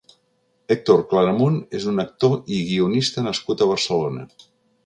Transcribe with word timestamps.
Héctor 0.75 1.03
Claramunt 1.11 1.59
és 1.81 1.87
un 1.93 2.05
actor 2.05 2.35
i 2.57 2.65
guionista 2.71 3.29
nascut 3.29 3.63
a 3.63 3.69
Barcelona. 3.75 4.27